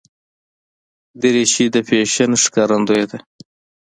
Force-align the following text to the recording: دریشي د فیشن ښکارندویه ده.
دریشي 1.21 1.65
د 1.73 1.75
فیشن 1.87 2.31
ښکارندویه 2.43 3.05
ده. 3.11 3.17